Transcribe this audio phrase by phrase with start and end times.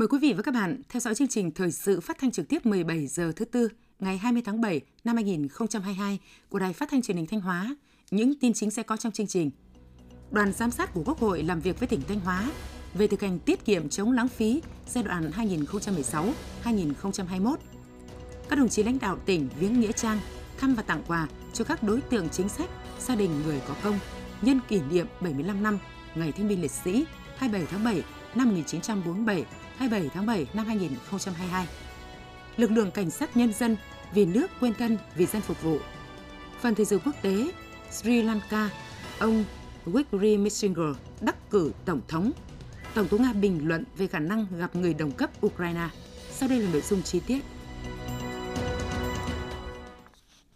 [0.00, 2.48] Mời quý vị và các bạn theo dõi chương trình thời sự phát thanh trực
[2.48, 3.68] tiếp 17 giờ thứ tư
[3.98, 7.76] ngày 20 tháng 7 năm 2022 của Đài Phát thanh Truyền hình Thanh Hóa.
[8.10, 9.50] Những tin chính sẽ có trong chương trình.
[10.30, 12.50] Đoàn giám sát của Quốc hội làm việc với tỉnh Thanh Hóa
[12.94, 15.30] về thực hành tiết kiệm chống lãng phí giai đoạn
[16.64, 17.56] 2016-2021.
[18.48, 20.18] Các đồng chí lãnh đạo tỉnh viếng nghĩa trang,
[20.58, 22.70] thăm và tặng quà cho các đối tượng chính sách,
[23.00, 23.98] gia đình người có công
[24.42, 25.78] nhân kỷ niệm 75 năm
[26.14, 27.04] Ngày Thương binh Liệt sĩ
[27.36, 28.02] 27 tháng 7
[28.34, 29.44] năm 1947,
[29.80, 31.66] 27 tháng 7 năm 2022.
[32.56, 33.76] Lực lượng cảnh sát nhân dân
[34.14, 35.78] vì nước quên thân vì dân phục vụ.
[36.60, 37.52] Phần thời sự quốc tế,
[37.90, 38.70] Sri Lanka,
[39.18, 39.44] ông
[39.86, 42.32] Wickremesinghe đắc cử tổng thống.
[42.94, 45.88] Tổng thống Nga bình luận về khả năng gặp người đồng cấp Ukraine.
[46.30, 47.40] Sau đây là nội dung chi tiết.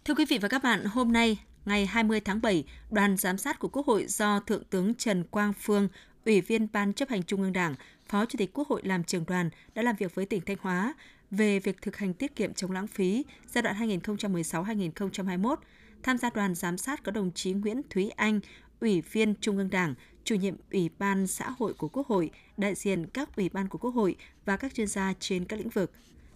[0.05, 3.59] Thưa quý vị và các bạn, hôm nay, ngày 20 tháng 7, đoàn giám sát
[3.59, 5.87] của Quốc hội do Thượng tướng Trần Quang Phương,
[6.25, 7.75] Ủy viên Ban chấp hành Trung ương Đảng,
[8.07, 10.93] Phó Chủ tịch Quốc hội làm trường đoàn đã làm việc với tỉnh Thanh Hóa
[11.31, 15.55] về việc thực hành tiết kiệm chống lãng phí giai đoạn 2016-2021.
[16.03, 18.39] Tham gia đoàn giám sát có đồng chí Nguyễn Thúy Anh,
[18.79, 22.75] Ủy viên Trung ương Đảng, chủ nhiệm Ủy ban xã hội của Quốc hội, đại
[22.75, 24.15] diện các ủy ban của Quốc hội
[24.45, 25.91] và các chuyên gia trên các lĩnh vực.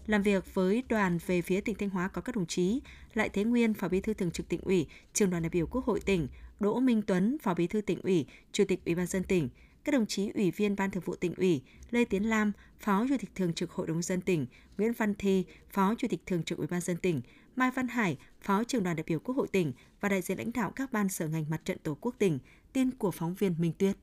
[0.07, 2.81] Làm việc với đoàn về phía tỉnh Thanh Hóa có các đồng chí
[3.13, 5.85] Lại Thế Nguyên, Phó Bí thư Thường trực tỉnh ủy, Trường đoàn đại biểu Quốc
[5.85, 6.27] hội tỉnh,
[6.59, 9.49] Đỗ Minh Tuấn, Phó Bí thư tỉnh ủy, Chủ tịch Ủy ban dân tỉnh,
[9.83, 13.15] các đồng chí Ủy viên Ban Thường vụ tỉnh ủy, Lê Tiến Lam, Phó Chủ
[13.19, 14.45] tịch Thường trực Hội đồng dân tỉnh,
[14.77, 17.21] Nguyễn Văn Thi, Phó Chủ tịch Thường trực Ủy ban dân tỉnh,
[17.55, 20.51] Mai Văn Hải, Phó trưởng đoàn đại biểu Quốc hội tỉnh và đại diện lãnh
[20.53, 22.39] đạo các ban sở ngành mặt trận Tổ quốc tỉnh,
[22.73, 23.95] tin của phóng viên Minh Tuyết.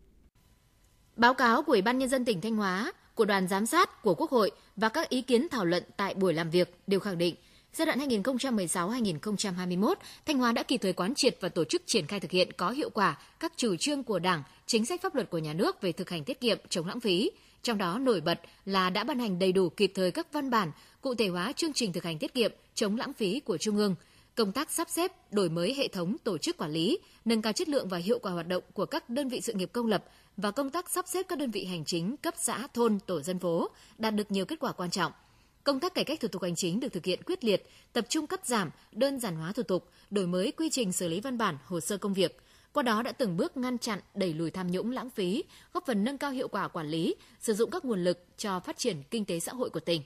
[1.16, 4.14] Báo cáo của Ủy ban nhân dân tỉnh Thanh Hóa, của đoàn giám sát của
[4.14, 7.34] Quốc hội và các ý kiến thảo luận tại buổi làm việc đều khẳng định
[7.76, 9.94] Giai đoạn 2016-2021,
[10.26, 12.70] Thanh Hóa đã kịp thời quán triệt và tổ chức triển khai thực hiện có
[12.70, 15.92] hiệu quả các chủ trương của Đảng, chính sách pháp luật của nhà nước về
[15.92, 17.30] thực hành tiết kiệm, chống lãng phí.
[17.62, 20.70] Trong đó nổi bật là đã ban hành đầy đủ kịp thời các văn bản,
[21.00, 23.94] cụ thể hóa chương trình thực hành tiết kiệm, chống lãng phí của Trung ương,
[24.34, 27.68] công tác sắp xếp, đổi mới hệ thống tổ chức quản lý, nâng cao chất
[27.68, 30.04] lượng và hiệu quả hoạt động của các đơn vị sự nghiệp công lập
[30.36, 33.38] và công tác sắp xếp các đơn vị hành chính cấp xã, thôn, tổ dân
[33.38, 35.12] phố đạt được nhiều kết quả quan trọng–
[35.66, 38.26] Công tác cải cách thủ tục hành chính được thực hiện quyết liệt, tập trung
[38.26, 41.58] cắt giảm, đơn giản hóa thủ tục, đổi mới quy trình xử lý văn bản,
[41.64, 42.40] hồ sơ công việc.
[42.72, 46.04] Qua đó đã từng bước ngăn chặn, đẩy lùi tham nhũng lãng phí, góp phần
[46.04, 49.24] nâng cao hiệu quả quản lý, sử dụng các nguồn lực cho phát triển kinh
[49.24, 50.02] tế xã hội của tỉnh.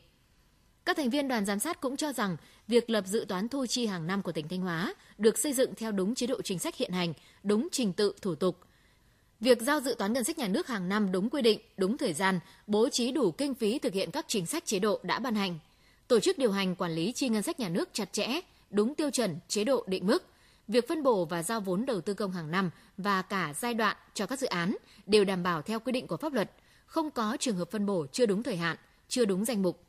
[0.85, 2.37] Các thành viên đoàn giám sát cũng cho rằng
[2.69, 5.75] việc lập dự toán thu chi hàng năm của tỉnh Thanh Hóa được xây dựng
[5.75, 8.59] theo đúng chế độ chính sách hiện hành, đúng trình tự thủ tục,
[9.41, 12.13] Việc giao dự toán ngân sách nhà nước hàng năm đúng quy định, đúng thời
[12.13, 15.35] gian, bố trí đủ kinh phí thực hiện các chính sách chế độ đã ban
[15.35, 15.59] hành.
[16.09, 18.41] Tổ chức điều hành quản lý chi ngân sách nhà nước chặt chẽ,
[18.71, 20.25] đúng tiêu chuẩn, chế độ định mức.
[20.69, 23.97] Việc phân bổ và giao vốn đầu tư công hàng năm và cả giai đoạn
[24.15, 26.51] cho các dự án đều đảm bảo theo quy định của pháp luật,
[26.87, 28.77] không có trường hợp phân bổ chưa đúng thời hạn,
[29.09, 29.83] chưa đúng danh mục.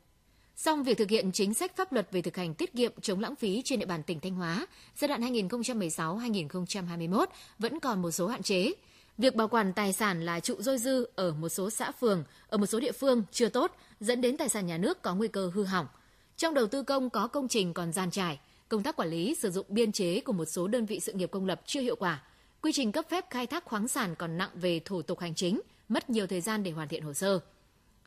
[0.56, 3.36] Song việc thực hiện chính sách pháp luật về thực hành tiết kiệm chống lãng
[3.36, 7.26] phí trên địa bàn tỉnh Thanh Hóa giai đoạn 2016-2021
[7.58, 8.72] vẫn còn một số hạn chế,
[9.18, 12.58] Việc bảo quản tài sản là trụ dôi dư ở một số xã phường, ở
[12.58, 15.50] một số địa phương chưa tốt, dẫn đến tài sản nhà nước có nguy cơ
[15.54, 15.86] hư hỏng.
[16.36, 19.50] Trong đầu tư công có công trình còn gian trải, công tác quản lý sử
[19.50, 22.22] dụng biên chế của một số đơn vị sự nghiệp công lập chưa hiệu quả.
[22.62, 25.60] Quy trình cấp phép khai thác khoáng sản còn nặng về thủ tục hành chính,
[25.88, 27.38] mất nhiều thời gian để hoàn thiện hồ sơ.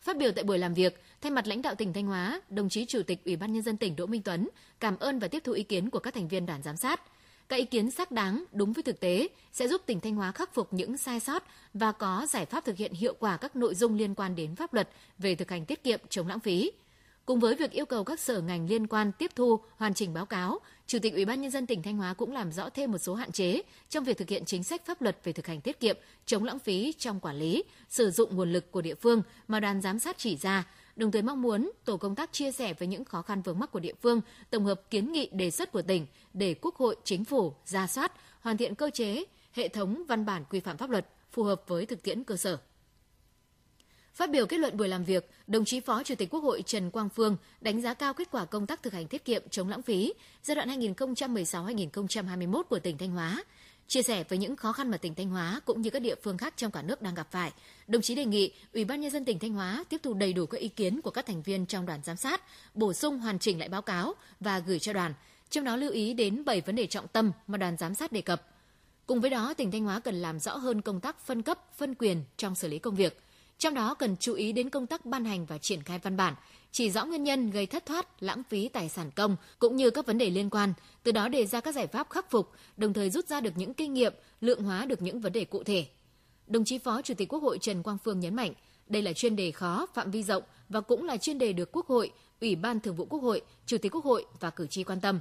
[0.01, 2.85] Phát biểu tại buổi làm việc, thay mặt lãnh đạo tỉnh Thanh Hóa, đồng chí
[2.85, 4.49] Chủ tịch Ủy ban nhân dân tỉnh Đỗ Minh Tuấn
[4.79, 7.01] cảm ơn và tiếp thu ý kiến của các thành viên đoàn giám sát–
[7.49, 10.53] các ý kiến xác đáng, đúng với thực tế sẽ giúp tỉnh Thanh Hóa khắc
[10.53, 13.95] phục những sai sót và có giải pháp thực hiện hiệu quả các nội dung
[13.95, 16.71] liên quan đến pháp luật về thực hành tiết kiệm chống lãng phí.
[17.25, 20.25] Cùng với việc yêu cầu các sở ngành liên quan tiếp thu, hoàn chỉnh báo
[20.25, 22.97] cáo, Chủ tịch Ủy ban nhân dân tỉnh Thanh Hóa cũng làm rõ thêm một
[22.97, 25.79] số hạn chế trong việc thực hiện chính sách pháp luật về thực hành tiết
[25.79, 29.59] kiệm, chống lãng phí trong quản lý, sử dụng nguồn lực của địa phương mà
[29.59, 30.63] đoàn giám sát chỉ ra,
[30.95, 33.71] đồng thời mong muốn tổ công tác chia sẻ với những khó khăn vướng mắc
[33.71, 37.25] của địa phương, tổng hợp kiến nghị đề xuất của tỉnh để Quốc hội, Chính
[37.25, 38.11] phủ ra soát,
[38.41, 39.23] hoàn thiện cơ chế,
[39.53, 42.57] hệ thống văn bản quy phạm pháp luật phù hợp với thực tiễn cơ sở.
[44.13, 46.91] Phát biểu kết luận buổi làm việc, đồng chí Phó Chủ tịch Quốc hội Trần
[46.91, 49.81] Quang Phương đánh giá cao kết quả công tác thực hành tiết kiệm chống lãng
[49.81, 53.43] phí giai đoạn 2016-2021 của tỉnh Thanh Hóa,
[53.87, 56.37] Chia sẻ với những khó khăn mà tỉnh Thanh Hóa cũng như các địa phương
[56.37, 57.51] khác trong cả nước đang gặp phải,
[57.87, 60.45] đồng chí đề nghị Ủy ban nhân dân tỉnh Thanh Hóa tiếp thu đầy đủ
[60.45, 62.41] các ý kiến của các thành viên trong đoàn giám sát,
[62.73, 65.13] bổ sung hoàn chỉnh lại báo cáo và gửi cho đoàn,
[65.49, 68.21] trong đó lưu ý đến 7 vấn đề trọng tâm mà đoàn giám sát đề
[68.21, 68.41] cập.
[69.07, 71.95] Cùng với đó, tỉnh Thanh Hóa cần làm rõ hơn công tác phân cấp, phân
[71.95, 73.24] quyền trong xử lý công việc.
[73.57, 76.35] Trong đó cần chú ý đến công tác ban hành và triển khai văn bản,
[76.71, 80.05] chỉ rõ nguyên nhân gây thất thoát, lãng phí tài sản công cũng như các
[80.05, 80.73] vấn đề liên quan,
[81.03, 83.73] từ đó đề ra các giải pháp khắc phục, đồng thời rút ra được những
[83.73, 85.85] kinh nghiệm, lượng hóa được những vấn đề cụ thể.
[86.47, 88.53] Đồng chí Phó Chủ tịch Quốc hội Trần Quang Phương nhấn mạnh,
[88.87, 91.87] Đây là chuyên đề khó, phạm vi rộng và cũng là chuyên đề được Quốc
[91.87, 92.11] hội,
[92.41, 95.19] Ủy ban Thường vụ Quốc hội, Chủ tịch Quốc hội và cử tri quan tâm.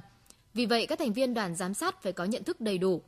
[0.53, 3.01] Vì vậy, các thành viên đoàn giám sát phải có nhận thức đầy đủ,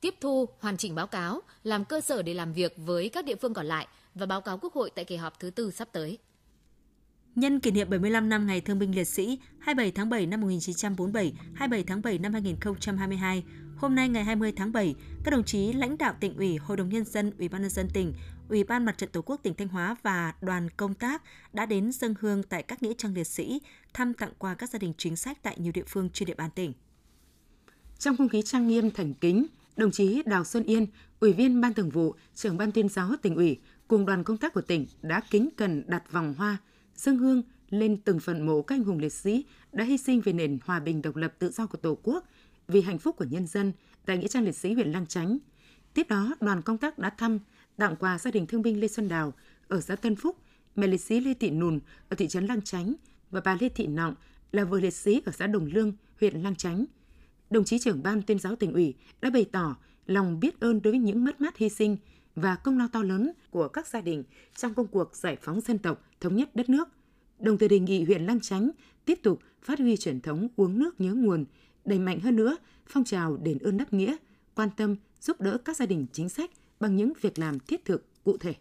[0.00, 3.34] tiếp thu, hoàn chỉnh báo cáo, làm cơ sở để làm việc với các địa
[3.34, 6.18] phương còn lại và báo cáo Quốc hội tại kỳ họp thứ tư sắp tới.
[7.34, 11.32] Nhân kỷ niệm 75 năm Ngày Thương binh Liệt sĩ 27 tháng 7 năm 1947,
[11.54, 13.44] 27 tháng 7 năm 2022,
[13.76, 14.94] hôm nay ngày 20 tháng 7,
[15.24, 17.88] các đồng chí lãnh đạo tỉnh ủy, Hội đồng Nhân dân, Ủy ban Nhân dân
[17.94, 18.12] tỉnh,
[18.48, 21.22] Ủy ban Mặt trận Tổ quốc tỉnh Thanh Hóa và đoàn công tác
[21.52, 23.60] đã đến dân hương tại các nghĩa trang liệt sĩ,
[23.94, 26.50] thăm tặng quà các gia đình chính sách tại nhiều địa phương trên địa bàn
[26.54, 26.72] tỉnh.
[27.98, 29.46] Trong không khí trang nghiêm thành kính,
[29.76, 30.86] đồng chí Đào Xuân Yên,
[31.24, 34.54] Ủy viên Ban Thường vụ, trưởng Ban tuyên giáo tỉnh ủy cùng đoàn công tác
[34.54, 36.56] của tỉnh đã kính cẩn đặt vòng hoa,
[36.96, 40.32] dâng hương lên từng phần mộ các anh hùng liệt sĩ đã hy sinh vì
[40.32, 42.24] nền hòa bình độc lập tự do của Tổ quốc,
[42.68, 43.72] vì hạnh phúc của nhân dân
[44.06, 45.38] tại nghĩa trang liệt sĩ huyện Lang Chánh.
[45.94, 47.38] Tiếp đó, đoàn công tác đã thăm,
[47.76, 49.32] tặng quà gia đình thương binh Lê Xuân Đào
[49.68, 50.36] ở xã Tân Phúc,
[50.76, 52.94] mẹ liệt sĩ Lê Thị Nùn ở thị trấn Lang Chánh
[53.30, 54.14] và bà Lê Thị Nọng
[54.52, 56.84] là vợ liệt sĩ ở xã Đồng Lương, huyện Lang Chánh.
[57.50, 60.90] Đồng chí trưởng ban tuyên giáo tỉnh ủy đã bày tỏ lòng biết ơn đối
[60.90, 61.96] với những mất mát hy sinh
[62.36, 64.24] và công lao to lớn của các gia đình
[64.56, 66.88] trong công cuộc giải phóng dân tộc, thống nhất đất nước.
[67.38, 68.70] Đồng thời đề nghị huyện Lang Chánh
[69.04, 71.44] tiếp tục phát huy truyền thống uống nước nhớ nguồn,
[71.84, 72.56] đẩy mạnh hơn nữa
[72.86, 74.16] phong trào đền ơn đáp nghĩa,
[74.54, 78.24] quan tâm giúp đỡ các gia đình chính sách bằng những việc làm thiết thực
[78.24, 78.54] cụ thể.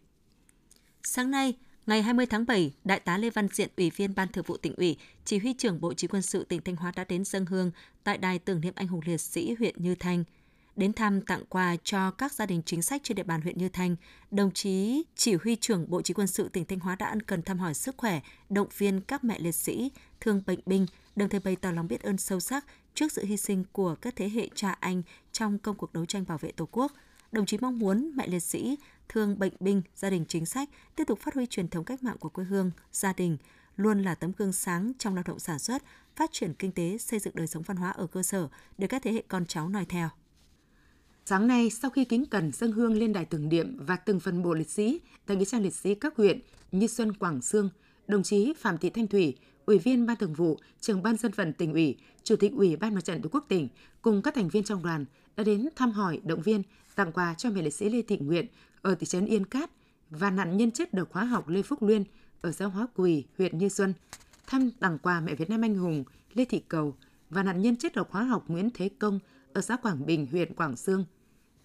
[1.03, 1.53] Sáng nay,
[1.85, 4.75] ngày 20 tháng 7, Đại tá Lê Văn Diện, Ủy viên Ban Thường vụ tỉnh
[4.75, 7.71] ủy, Chỉ huy trưởng Bộ Chỉ quân sự tỉnh Thanh Hóa đã đến dân hương
[8.03, 10.23] tại đài tưởng niệm anh hùng liệt sĩ huyện Như Thanh–
[10.75, 13.69] đến thăm tặng quà cho các gia đình chính sách trên địa bàn huyện Như
[13.69, 13.95] Thanh,
[14.31, 17.41] đồng chí chỉ huy trưởng Bộ Chỉ quân sự tỉnh Thanh Hóa đã ân cần
[17.41, 19.91] thăm hỏi sức khỏe, động viên các mẹ liệt sĩ,
[20.21, 20.85] thương bệnh binh,
[21.15, 24.15] đồng thời bày tỏ lòng biết ơn sâu sắc trước sự hy sinh của các
[24.15, 26.91] thế hệ cha anh trong công cuộc đấu tranh bảo vệ Tổ quốc.
[27.31, 28.77] Đồng chí mong muốn mẹ liệt sĩ,
[29.09, 32.17] thương bệnh binh, gia đình chính sách tiếp tục phát huy truyền thống cách mạng
[32.19, 33.37] của quê hương, gia đình,
[33.77, 35.83] luôn là tấm gương sáng trong lao động sản xuất,
[36.15, 38.47] phát triển kinh tế, xây dựng đời sống văn hóa ở cơ sở
[38.77, 40.09] để các thế hệ con cháu noi theo.
[41.25, 44.43] Sáng nay, sau khi kính cẩn dâng hương lên đài tưởng niệm và từng phần
[44.43, 46.39] mộ liệt sĩ tại nghĩa trang liệt sĩ các huyện
[46.71, 47.69] như Xuân, Quảng Sương,
[48.07, 51.53] đồng chí Phạm Thị Thanh Thủy, Ủy viên Ban Thường vụ, Trưởng ban dân vận
[51.53, 53.67] tỉnh ủy, Chủ tịch Ủy ban Mặt trận Tổ quốc tỉnh
[54.01, 55.05] cùng các thành viên trong đoàn
[55.37, 56.63] đã đến thăm hỏi, động viên,
[56.95, 58.45] tặng quà cho mẹ liệt sĩ Lê Thị Nguyện
[58.81, 59.69] ở thị trấn Yên Cát
[60.09, 62.03] và nạn nhân chất độc hóa học Lê Phúc Luyên
[62.41, 63.93] ở xã Hóa Quỳ, huyện Như Xuân,
[64.47, 66.03] thăm tặng quà mẹ Việt Nam anh hùng
[66.33, 66.95] Lê Thị Cầu
[67.29, 69.19] và nạn nhân chất độc hóa học Nguyễn Thế Công
[69.53, 71.05] ở xã Quảng Bình, huyện Quảng Sương,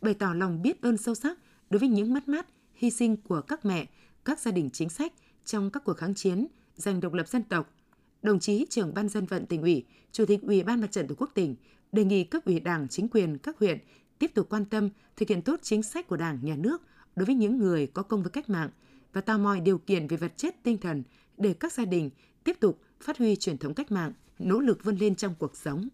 [0.01, 1.39] bày tỏ lòng biết ơn sâu sắc
[1.71, 3.87] đối với những mất mát, hy sinh của các mẹ,
[4.25, 5.13] các gia đình chính sách
[5.45, 6.47] trong các cuộc kháng chiến
[6.77, 7.75] giành độc lập dân tộc.
[8.23, 11.15] Đồng chí trưởng ban dân vận tỉnh ủy, chủ tịch ủy ban mặt trận tổ
[11.19, 11.57] quốc tỉnh
[11.93, 13.79] đề nghị cấp ủy đảng, chính quyền các huyện
[14.19, 16.83] tiếp tục quan tâm thực hiện tốt chính sách của đảng, nhà nước
[17.17, 18.71] đối với những người có công với cách mạng
[19.13, 21.03] và tạo mọi điều kiện về vật chất tinh thần
[21.37, 22.11] để các gia đình
[22.45, 25.89] tiếp tục phát huy truyền thống cách mạng, nỗ lực vươn lên trong cuộc sống.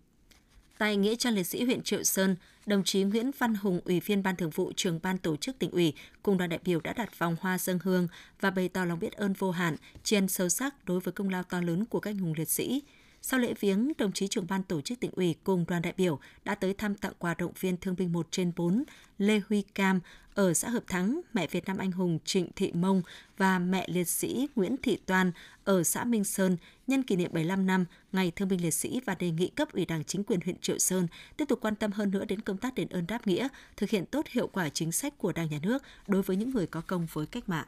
[0.78, 4.22] Tại Nghĩa trang liệt sĩ huyện Triệu Sơn, đồng chí Nguyễn Văn Hùng, Ủy viên
[4.22, 7.18] Ban Thường vụ Trường Ban Tổ chức tỉnh ủy, cùng đoàn đại biểu đã đặt
[7.18, 8.08] vòng hoa dân hương
[8.40, 11.28] và bày tỏ lòng biết ơn vô hạn, tri ân sâu sắc đối với công
[11.28, 12.82] lao to lớn của các anh hùng liệt sĩ.
[13.26, 16.18] Sau lễ viếng, đồng chí trưởng ban tổ chức tỉnh ủy cùng đoàn đại biểu
[16.44, 18.84] đã tới thăm tặng quà động viên thương binh 1 trên 4
[19.18, 20.00] Lê Huy Cam
[20.34, 23.02] ở xã Hợp Thắng, mẹ Việt Nam anh hùng Trịnh Thị Mông
[23.36, 25.32] và mẹ liệt sĩ Nguyễn Thị Toan
[25.64, 26.56] ở xã Minh Sơn
[26.86, 29.84] nhân kỷ niệm 75 năm Ngày Thương binh Liệt sĩ và đề nghị cấp ủy
[29.84, 31.06] Đảng chính quyền huyện Triệu Sơn
[31.36, 34.06] tiếp tục quan tâm hơn nữa đến công tác đền ơn đáp nghĩa, thực hiện
[34.06, 37.06] tốt hiệu quả chính sách của Đảng nhà nước đối với những người có công
[37.12, 37.66] với cách mạng.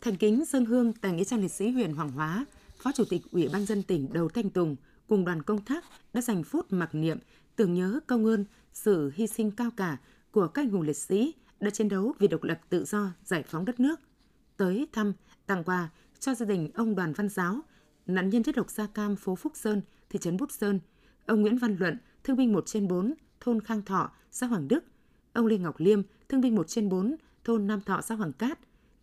[0.00, 2.44] Thành kính dân hương tại nghĩa trang liệt sĩ huyện Hoàng Hóa,
[2.84, 4.76] Phó Chủ tịch Ủy ban dân tỉnh Đầu Thanh Tùng
[5.08, 7.18] cùng đoàn công tác đã dành phút mặc niệm
[7.56, 9.96] tưởng nhớ công ơn sự hy sinh cao cả
[10.30, 13.42] của các anh hùng liệt sĩ đã chiến đấu vì độc lập tự do, giải
[13.42, 14.00] phóng đất nước.
[14.56, 15.12] Tới thăm,
[15.46, 15.88] tặng quà
[16.20, 17.60] cho gia đình ông Đoàn Văn Giáo,
[18.06, 20.80] nạn nhân chất độc da cam phố Phúc Sơn, thị trấn Bút Sơn,
[21.26, 24.84] ông Nguyễn Văn Luận, thương binh 1 trên 4, thôn Khang Thọ, xã Hoàng Đức,
[25.32, 28.58] ông Lê Ngọc Liêm, thương binh 1 trên 4, thôn Nam Thọ, xã Hoàng Cát,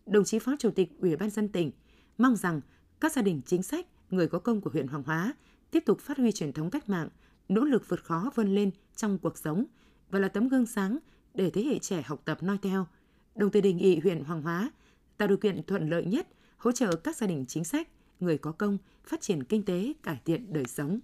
[0.06, 1.70] đồng chí Phó Chủ tịch Ủy ban dân tỉnh,
[2.18, 2.60] mong rằng
[3.02, 5.34] các gia đình chính sách, người có công của huyện Hoàng Hóa
[5.70, 7.08] tiếp tục phát huy truyền thống cách mạng,
[7.48, 9.64] nỗ lực vượt khó vươn lên trong cuộc sống
[10.10, 10.98] và là tấm gương sáng
[11.34, 12.86] để thế hệ trẻ học tập noi theo.
[13.34, 14.70] Đồng thời đề nghị huyện Hoàng Hóa
[15.16, 17.88] tạo điều kiện thuận lợi nhất hỗ trợ các gia đình chính sách,
[18.20, 21.00] người có công phát triển kinh tế, cải thiện đời sống.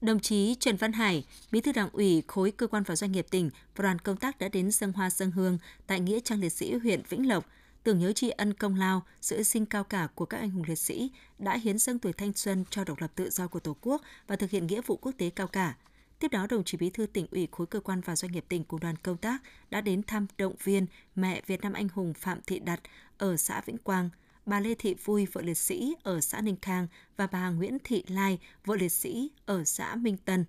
[0.00, 3.26] Đồng chí Trần Văn Hải, Bí thư Đảng ủy khối cơ quan và doanh nghiệp
[3.30, 6.52] tỉnh và đoàn công tác đã đến dân hoa dân hương tại nghĩa trang liệt
[6.52, 7.46] sĩ huyện Vĩnh Lộc,
[7.88, 10.64] tưởng nhớ tri ân công lao, sự hy sinh cao cả của các anh hùng
[10.66, 13.76] liệt sĩ đã hiến dâng tuổi thanh xuân cho độc lập tự do của Tổ
[13.80, 15.76] quốc và thực hiện nghĩa vụ quốc tế cao cả.
[16.18, 18.64] Tiếp đó, đồng chí Bí thư tỉnh ủy khối cơ quan và doanh nghiệp tỉnh
[18.64, 22.38] cùng đoàn công tác đã đến thăm động viên mẹ Việt Nam anh hùng Phạm
[22.46, 22.80] Thị Đặt
[23.18, 24.10] ở xã Vĩnh Quang,
[24.46, 28.04] bà Lê Thị Vui, vợ liệt sĩ ở xã Ninh Khang và bà Nguyễn Thị
[28.08, 30.44] Lai, vợ liệt sĩ ở xã Minh Tân.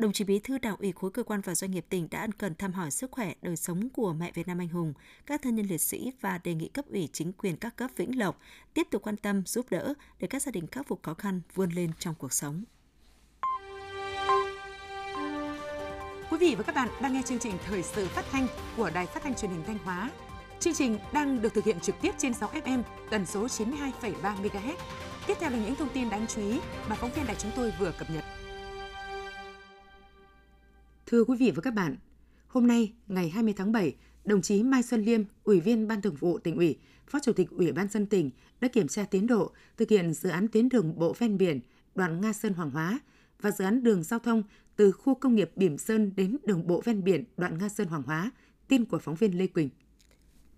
[0.00, 2.32] Đồng chí Bí thư Đảng ủy khối cơ quan và doanh nghiệp tỉnh đã ân
[2.32, 4.92] cần thăm hỏi sức khỏe, đời sống của mẹ Việt Nam anh hùng,
[5.26, 8.18] các thân nhân liệt sĩ và đề nghị cấp ủy chính quyền các cấp Vĩnh
[8.18, 8.40] Lộc
[8.74, 11.70] tiếp tục quan tâm giúp đỡ để các gia đình khắc phục khó khăn vươn
[11.70, 12.64] lên trong cuộc sống.
[16.30, 19.06] Quý vị và các bạn đang nghe chương trình thời sự phát thanh của Đài
[19.06, 20.10] Phát thanh Truyền hình Thanh Hóa.
[20.60, 24.76] Chương trình đang được thực hiện trực tiếp trên 6 FM tần số 92,3 MHz.
[25.26, 27.72] Tiếp theo là những thông tin đáng chú ý mà phóng viên đài chúng tôi
[27.78, 28.24] vừa cập nhật.
[31.10, 31.96] Thưa quý vị và các bạn,
[32.48, 36.14] hôm nay ngày 20 tháng 7, đồng chí Mai Xuân Liêm, Ủy viên Ban Thường
[36.14, 39.50] vụ tỉnh ủy, Phó Chủ tịch Ủy ban dân tỉnh đã kiểm tra tiến độ
[39.76, 41.60] thực hiện dự án tuyến đường bộ ven biển
[41.94, 43.00] đoạn Nga Sơn Hoàng Hóa
[43.40, 44.42] và dự án đường giao thông
[44.76, 48.02] từ khu công nghiệp Bỉm Sơn đến đường bộ ven biển đoạn Nga Sơn Hoàng
[48.02, 48.30] Hóa.
[48.68, 49.68] Tin của phóng viên Lê Quỳnh.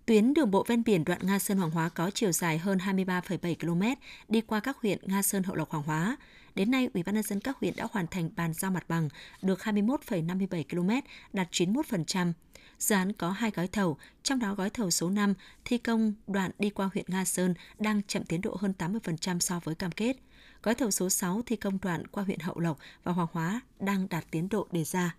[0.06, 3.54] Tuyến đường bộ ven biển đoạn Nga Sơn Hoàng Hóa có chiều dài hơn 23,7
[3.54, 3.82] km,
[4.28, 6.16] đi qua các huyện Nga Sơn, Hậu Lộc, Hoàng Hóa.
[6.54, 9.08] Đến nay, Ủy ban nhân dân các huyện đã hoàn thành bàn giao mặt bằng
[9.42, 10.90] được 21,57 km,
[11.32, 12.32] đạt 91%.
[12.78, 16.50] Dự án có hai gói thầu, trong đó gói thầu số 5 thi công đoạn
[16.58, 20.16] đi qua huyện Nga Sơn đang chậm tiến độ hơn 80% so với cam kết.
[20.62, 24.08] Gói thầu số 6 thi công đoạn qua huyện Hậu Lộc và Hoàng Hóa đang
[24.08, 25.16] đạt tiến độ đề ra.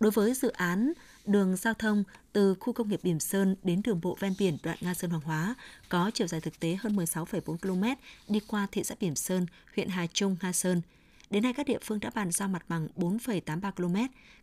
[0.00, 0.92] Đối với dự án
[1.26, 4.78] đường giao thông từ khu công nghiệp Bỉm Sơn đến đường bộ ven biển đoạn
[4.80, 5.54] Nga Sơn Hoàng Hóa
[5.88, 7.84] có chiều dài thực tế hơn 16,4 km
[8.28, 9.46] đi qua thị xã Bỉm Sơn,
[9.76, 10.82] huyện Hà Trung, Nga Sơn.
[11.30, 13.96] Đến nay các địa phương đã bàn giao mặt bằng 4,83 km.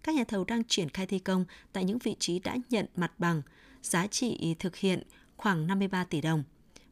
[0.03, 3.11] Các nhà thầu đang triển khai thi công tại những vị trí đã nhận mặt
[3.17, 3.41] bằng.
[3.83, 5.03] Giá trị thực hiện
[5.37, 6.43] khoảng 53 tỷ đồng.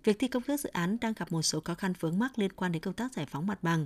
[0.04, 2.52] Việc thi công các dự án đang gặp một số khó khăn vướng mắc liên
[2.52, 3.86] quan đến công tác giải phóng mặt bằng.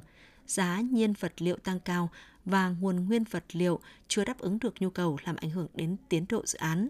[0.50, 2.10] Giá nhiên vật liệu tăng cao
[2.46, 5.96] và nguồn nguyên vật liệu chưa đáp ứng được nhu cầu làm ảnh hưởng đến
[6.10, 6.90] tiến độ dự án.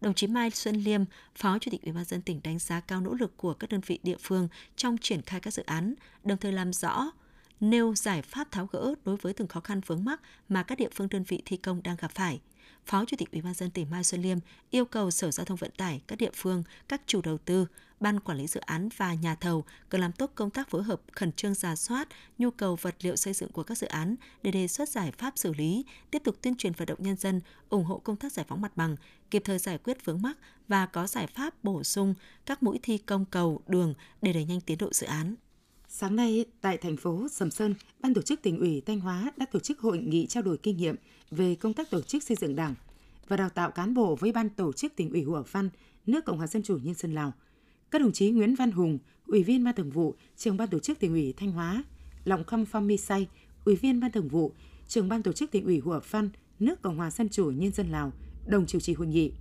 [0.00, 1.04] Đồng chí Mai Xuân Liêm,
[1.34, 3.80] Phó Chủ tịch Ủy ban dân tỉnh đánh giá cao nỗ lực của các đơn
[3.86, 5.94] vị địa phương trong triển khai các dự án,
[6.24, 7.10] đồng thời làm rõ
[7.60, 10.88] nêu giải pháp tháo gỡ đối với từng khó khăn vướng mắc mà các địa
[10.94, 12.40] phương đơn vị thi công đang gặp phải.
[12.86, 14.38] Phó Chủ tịch Ủy ban dân tỉnh Mai Xuân Liêm
[14.70, 17.66] yêu cầu Sở Giao thông Vận tải, các địa phương, các chủ đầu tư,
[18.02, 21.00] ban quản lý dự án và nhà thầu cần làm tốt công tác phối hợp
[21.12, 24.50] khẩn trương giả soát nhu cầu vật liệu xây dựng của các dự án để
[24.50, 27.84] đề xuất giải pháp xử lý, tiếp tục tuyên truyền vận động nhân dân ủng
[27.84, 28.96] hộ công tác giải phóng mặt bằng,
[29.30, 32.14] kịp thời giải quyết vướng mắc và có giải pháp bổ sung
[32.46, 35.34] các mũi thi công cầu, đường để đẩy nhanh tiến độ dự án.
[35.88, 39.46] Sáng nay, tại thành phố Sầm Sơn, Ban tổ chức tỉnh ủy Thanh Hóa đã
[39.52, 40.96] tổ chức hội nghị trao đổi kinh nghiệm
[41.30, 42.74] về công tác tổ chức xây dựng Đảng
[43.28, 45.70] và đào tạo cán bộ với Ban tổ chức tỉnh ủy Hủa Văn,
[46.06, 47.32] nước Cộng hòa Dân chủ Nhân dân Lào.
[47.92, 51.00] Các đồng chí Nguyễn Văn Hùng, Ủy viên Ban Thường vụ, Trưởng Ban tổ chức
[51.00, 51.84] tỉnh ủy Thanh Hóa,
[52.24, 53.28] Lòng Khăm Phong Mi Say,
[53.64, 54.52] Ủy viên Ban Thường vụ,
[54.88, 57.88] Trưởng Ban tổ chức tỉnh ủy Hủa Phan, nước Cộng hòa Dân chủ Nhân dân
[57.88, 58.12] Lào,
[58.46, 59.32] đồng chủ trì hội nghị.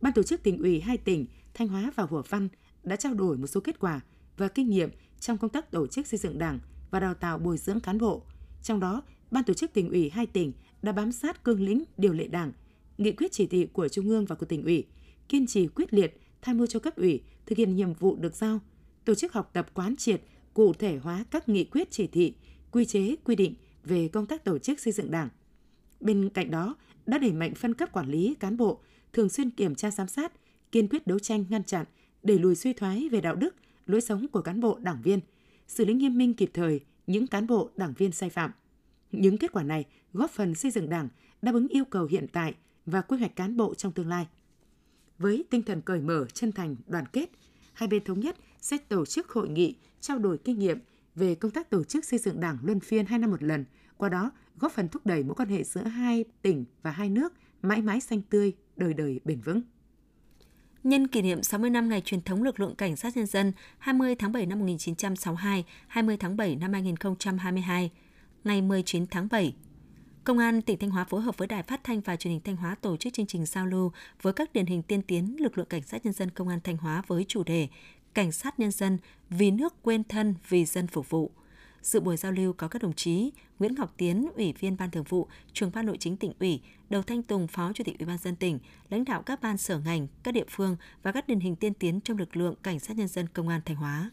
[0.00, 2.48] Ban tổ chức tỉnh ủy hai tỉnh Thanh Hóa và Hủa Phan
[2.82, 4.00] đã trao đổi một số kết quả
[4.36, 6.58] và kinh nghiệm trong công tác tổ chức xây dựng Đảng
[6.90, 8.22] và đào tạo bồi dưỡng cán bộ.
[8.62, 12.12] Trong đó, Ban tổ chức tỉnh ủy hai tỉnh đã bám sát cương lĩnh điều
[12.12, 12.52] lệ Đảng,
[12.98, 14.84] nghị quyết chỉ thị của Trung ương và của tỉnh ủy,
[15.28, 18.60] kiên trì quyết liệt tham mưu cho cấp ủy thực hiện nhiệm vụ được giao,
[19.04, 20.22] tổ chức học tập quán triệt,
[20.54, 22.34] cụ thể hóa các nghị quyết chỉ thị,
[22.70, 25.28] quy chế, quy định về công tác tổ chức xây dựng Đảng.
[26.00, 28.80] Bên cạnh đó, đã đẩy mạnh phân cấp quản lý cán bộ,
[29.12, 30.32] thường xuyên kiểm tra giám sát,
[30.72, 31.86] kiên quyết đấu tranh ngăn chặn,
[32.22, 33.54] đẩy lùi suy thoái về đạo đức,
[33.86, 35.20] lối sống của cán bộ đảng viên,
[35.68, 38.50] xử lý nghiêm minh kịp thời những cán bộ đảng viên sai phạm.
[39.12, 41.08] Những kết quả này góp phần xây dựng Đảng
[41.42, 42.54] đáp ứng yêu cầu hiện tại
[42.86, 44.26] và quy hoạch cán bộ trong tương lai.
[45.22, 47.30] Với tinh thần cởi mở, chân thành, đoàn kết,
[47.72, 50.78] hai bên thống nhất sẽ tổ chức hội nghị trao đổi kinh nghiệm
[51.14, 53.64] về công tác tổ chức xây dựng Đảng luân phiên hai năm một lần,
[53.96, 57.32] qua đó góp phần thúc đẩy mối quan hệ giữa hai tỉnh và hai nước
[57.62, 59.62] mãi mãi xanh tươi, đời đời bền vững.
[60.84, 64.14] Nhân kỷ niệm 60 năm ngày truyền thống lực lượng cảnh sát nhân dân 20
[64.14, 67.90] tháng 7 năm 1962, 20 tháng 7 năm 2022,
[68.44, 69.54] ngày 19 tháng 7,
[70.24, 72.56] Công an tỉnh Thanh Hóa phối hợp với Đài Phát thanh và Truyền hình Thanh
[72.56, 75.66] Hóa tổ chức chương trình giao lưu với các điển hình tiên tiến lực lượng
[75.66, 77.68] cảnh sát nhân dân công an Thanh Hóa với chủ đề
[78.14, 78.98] Cảnh sát nhân dân
[79.30, 81.30] vì nước quên thân vì dân phục vụ.
[81.82, 85.04] Dự buổi giao lưu có các đồng chí Nguyễn Ngọc Tiến, Ủy viên Ban Thường
[85.08, 86.60] vụ, Trưởng ban Nội chính tỉnh ủy,
[86.90, 88.58] Đầu Thanh Tùng, Phó Chủ tịch Ủy ban dân tỉnh,
[88.90, 92.00] lãnh đạo các ban sở ngành, các địa phương và các điển hình tiên tiến
[92.00, 94.10] trong lực lượng Cảnh sát nhân dân Công an Thanh Hóa.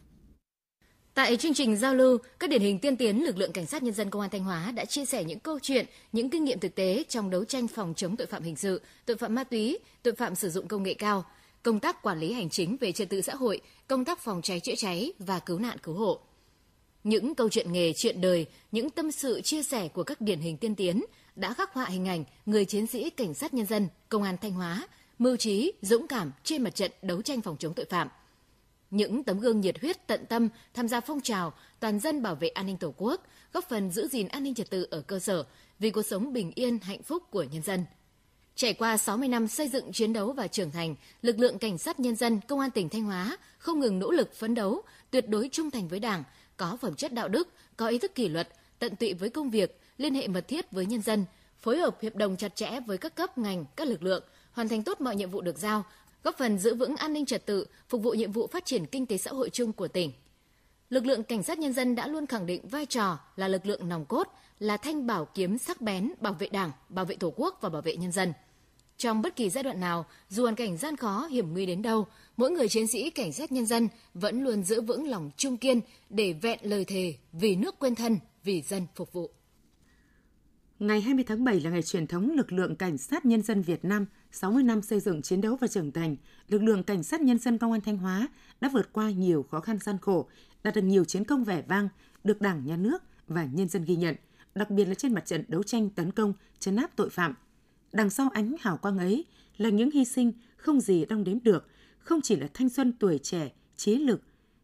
[1.20, 3.94] Tại chương trình giao lưu, các điển hình tiên tiến lực lượng cảnh sát nhân
[3.94, 6.76] dân công an Thanh Hóa đã chia sẻ những câu chuyện, những kinh nghiệm thực
[6.76, 10.16] tế trong đấu tranh phòng chống tội phạm hình sự, tội phạm ma túy, tội
[10.16, 11.26] phạm sử dụng công nghệ cao,
[11.64, 14.60] công tác quản lý hành chính về trật tự xã hội, công tác phòng cháy
[14.60, 16.20] chữa cháy và cứu nạn cứu hộ.
[17.04, 20.58] Những câu chuyện nghề, chuyện đời, những tâm sự chia sẻ của các điển hình
[20.58, 21.04] tiên tiến
[21.36, 24.52] đã khắc họa hình ảnh người chiến sĩ cảnh sát nhân dân, công an Thanh
[24.52, 24.88] Hóa,
[25.20, 28.08] mưu trí, dũng cảm trên mặt trận đấu tranh phòng chống tội phạm.
[28.91, 32.48] Những tấm gương nhiệt huyết tận tâm tham gia phong trào toàn dân bảo vệ
[32.48, 33.22] an ninh Tổ quốc,
[33.53, 35.43] góp phần giữ gìn an ninh trật tự ở cơ sở
[35.79, 37.86] vì cuộc sống bình yên, hạnh phúc của nhân dân.
[38.55, 42.00] Trải qua 60 năm xây dựng chiến đấu và trưởng thành, lực lượng cảnh sát
[42.00, 44.81] nhân dân công an tỉnh Thanh Hóa không ngừng nỗ lực phấn đấu,
[45.12, 46.24] tuyệt đối trung thành với Đảng,
[46.58, 49.79] có phẩm chất đạo đức, có ý thức kỷ luật, tận tụy với công việc,
[49.98, 51.25] liên hệ mật thiết với nhân dân,
[51.60, 54.84] phối hợp hiệp đồng chặt chẽ với các cấp ngành, các lực lượng, hoàn thành
[54.84, 55.86] tốt mọi nhiệm vụ được giao,
[56.24, 59.06] góp phần giữ vững an ninh trật tự, phục vụ nhiệm vụ phát triển kinh
[59.06, 60.12] tế xã hội chung của tỉnh.
[60.90, 63.90] Lực lượng cảnh sát nhân dân đã luôn khẳng định vai trò là lực lượng
[63.90, 64.28] nòng cốt,
[64.60, 67.82] là thanh bảo kiếm sắc bén bảo vệ Đảng, bảo vệ Tổ quốc và bảo
[67.82, 68.34] vệ nhân dân.
[68.98, 72.08] Trong bất kỳ giai đoạn nào, dù hoàn cảnh gian khó, hiểm nguy đến đâu,
[72.38, 75.82] mỗi người chiến sĩ cảnh sát nhân dân vẫn luôn giữ vững lòng trung kiên
[76.10, 79.32] để vẹn lời thề vì nước quên thân, vì dân phục vụ.
[80.80, 83.86] Ngày 20 tháng 7 là ngày truyền thống lực lượng cảnh sát nhân dân Việt
[83.86, 86.15] Nam 60 năm xây dựng chiến đấu và trưởng thành.
[86.48, 88.27] Lực lượng cảnh sát nhân dân công an Thanh Hóa
[88.62, 90.27] đã vượt qua nhiều khó khăn gian khổ,
[90.63, 91.89] đạt được nhiều chiến công vẻ vang,
[92.24, 94.15] được Đảng, Nhà nước và nhân dân ghi nhận,
[94.55, 97.36] đặc biệt là trên mặt trận đấu tranh tấn công, chấn áp tội phạm.
[97.91, 99.25] Đằng sau ánh hào quang ấy
[99.57, 101.67] là những hy sinh không gì đong đếm được,
[102.00, 104.21] không chỉ là thanh xuân tuổi trẻ, trí lực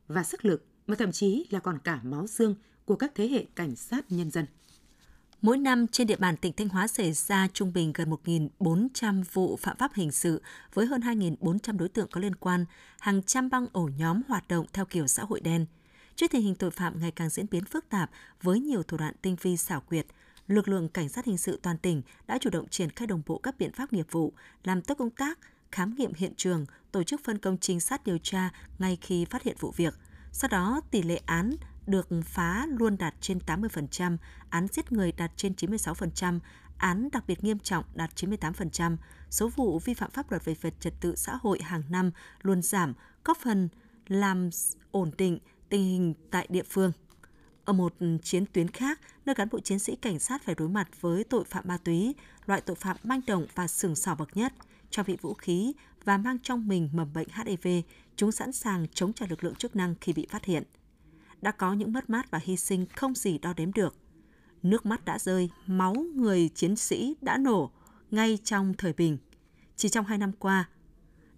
[0.07, 2.55] và sức lực mà thậm chí là còn cả máu xương
[2.85, 4.45] của các thế hệ cảnh sát nhân dân.
[5.41, 9.55] Mỗi năm trên địa bàn tỉnh Thanh Hóa xảy ra trung bình gần 1.400 vụ
[9.55, 10.41] phạm pháp hình sự
[10.73, 12.65] với hơn 2.400 đối tượng có liên quan,
[12.99, 15.65] hàng trăm băng ổ nhóm hoạt động theo kiểu xã hội đen.
[16.15, 18.11] Trước tình hình tội phạm ngày càng diễn biến phức tạp
[18.41, 20.05] với nhiều thủ đoạn tinh vi xảo quyệt,
[20.47, 23.37] lực lượng cảnh sát hình sự toàn tỉnh đã chủ động triển khai đồng bộ
[23.37, 25.39] các biện pháp nghiệp vụ, làm tốt công tác
[25.71, 28.49] khám nghiệm hiện trường, tổ chức phân công trinh sát điều tra
[28.79, 29.93] ngay khi phát hiện vụ việc.
[30.31, 31.55] Sau đó, tỷ lệ án
[31.87, 34.17] được phá luôn đạt trên 80%,
[34.49, 36.39] án giết người đạt trên 96%,
[36.77, 38.97] án đặc biệt nghiêm trọng đạt 98%,
[39.29, 42.61] số vụ vi phạm pháp luật về vật trật tự xã hội hàng năm luôn
[42.61, 42.93] giảm,
[43.23, 43.69] góp phần
[44.07, 44.49] làm
[44.91, 46.91] ổn định tình hình tại địa phương.
[47.65, 47.93] Ở một
[48.23, 51.43] chiến tuyến khác, nơi cán bộ chiến sĩ cảnh sát phải đối mặt với tội
[51.43, 54.53] phạm ma túy, loại tội phạm manh động và sừng sỏ bậc nhất,
[54.89, 57.67] cho bị vũ khí và mang trong mình mầm bệnh HIV,
[58.15, 60.63] chúng sẵn sàng chống trả lực lượng chức năng khi bị phát hiện
[61.41, 63.95] đã có những mất mát và hy sinh không gì đo đếm được.
[64.63, 67.71] Nước mắt đã rơi, máu người chiến sĩ đã nổ
[68.11, 69.17] ngay trong thời bình.
[69.75, 70.69] Chỉ trong hai năm qua,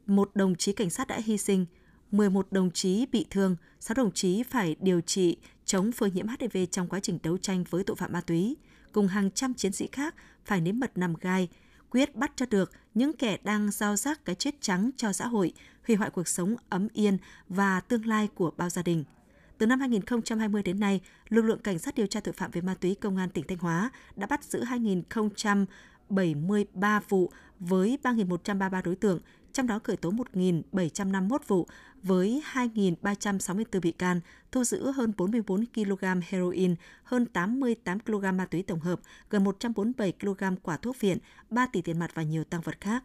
[0.06, 1.66] một đồng chí cảnh sát đã hy sinh,
[2.12, 6.58] 11 đồng chí bị thương, 6 đồng chí phải điều trị chống phơi nhiễm HIV
[6.72, 8.58] trong quá trình đấu tranh với tội phạm ma túy,
[8.92, 11.50] cùng hàng trăm chiến sĩ khác phải nếm mật nằm gai,
[11.90, 15.54] quyết bắt cho được những kẻ đang giao rác cái chết trắng cho xã hội,
[15.88, 17.18] hủy hoại cuộc sống ấm yên
[17.50, 19.04] và tương lai của bao gia đình–
[19.58, 22.76] từ năm 2020 đến nay, lực lượng cảnh sát điều tra tội phạm về ma
[22.82, 29.20] túy công an tỉnh Thanh Hóa đã bắt giữ 2.073 vụ với 3.133 đối tượng,
[29.54, 31.68] trong đó khởi tố 1.751 vụ
[32.04, 38.64] với 2.364 bị can, thu giữ hơn 44 kg heroin, hơn 88 kg ma túy
[38.64, 41.18] tổng hợp, gần 147 kg quả thuốc viện,
[41.50, 43.04] 3 tỷ tiền mặt và nhiều tăng vật khác.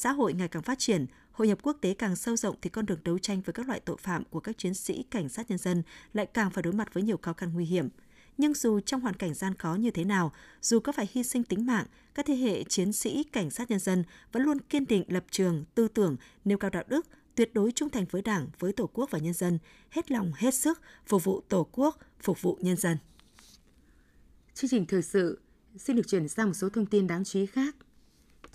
[0.00, 2.86] Xã hội ngày càng phát triển, hội nhập quốc tế càng sâu rộng thì con
[2.86, 5.58] đường đấu tranh với các loại tội phạm của các chiến sĩ cảnh sát nhân
[5.58, 5.82] dân
[6.12, 7.88] lại càng phải đối mặt với nhiều khó khăn nguy hiểm.
[8.38, 10.32] Nhưng dù trong hoàn cảnh gian khó như thế nào,
[10.62, 13.78] dù có phải hy sinh tính mạng, các thế hệ chiến sĩ cảnh sát nhân
[13.78, 17.72] dân vẫn luôn kiên định lập trường, tư tưởng, nêu cao đạo đức, tuyệt đối
[17.72, 19.58] trung thành với Đảng, với Tổ quốc và nhân dân,
[19.90, 22.96] hết lòng hết sức phục vụ Tổ quốc, phục vụ nhân dân.
[24.54, 25.40] Chương trình thời sự
[25.76, 27.76] xin được chuyển sang một số thông tin đáng chú ý khác.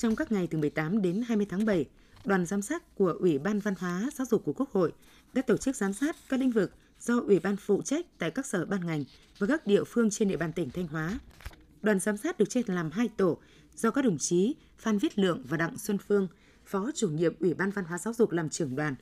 [0.04, 1.86] Trong các ngày từ 18 đến 20 tháng 7,
[2.26, 4.94] đoàn giám sát của Ủy ban Văn hóa Giáo dục của Quốc hội
[5.34, 8.46] đã tổ chức giám sát các lĩnh vực do Ủy ban phụ trách tại các
[8.46, 9.04] sở ban ngành
[9.39, 11.20] và các địa phương trên địa bàn tỉnh Thanh Hóa.
[11.82, 13.38] Đoàn giám sát được chia làm hai tổ
[13.76, 16.28] do các đồng chí Phan Viết Lượng và Đặng Xuân Phương,
[16.66, 18.96] Phó chủ nhiệm Ủy ban Văn hóa Giáo dục làm trưởng đoàn.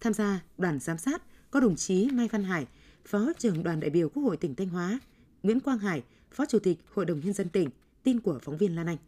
[0.00, 2.66] Tham gia đoàn giám sát có đồng chí Mai Văn Hải,
[3.04, 4.98] Phó trưởng đoàn đại biểu Quốc hội tỉnh Thanh Hóa,
[5.42, 7.70] Nguyễn Quang Hải, Phó Chủ tịch Hội đồng Nhân dân tỉnh,
[8.02, 8.98] tin của phóng viên Lan Anh.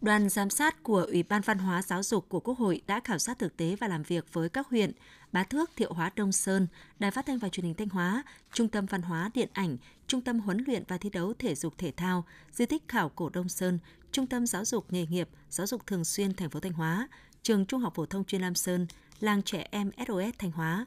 [0.00, 3.18] Đoàn giám sát của Ủy ban Văn hóa Giáo dục của Quốc hội đã khảo
[3.18, 4.92] sát thực tế và làm việc với các huyện
[5.32, 6.66] Bá Thước, Thiệu Hóa, Đông Sơn,
[6.98, 10.20] Đài Phát thanh và Truyền hình Thanh Hóa, Trung tâm Văn hóa Điện ảnh, Trung
[10.20, 13.48] tâm Huấn luyện và Thi đấu Thể dục Thể thao, Di tích Khảo cổ Đông
[13.48, 13.78] Sơn,
[14.12, 17.08] Trung tâm Giáo dục Nghề nghiệp, Giáo dục Thường xuyên thành phố Thanh Hóa,
[17.42, 18.86] Trường Trung học phổ thông chuyên Lam Sơn,
[19.20, 20.86] Làng trẻ em SOS Thanh Hóa.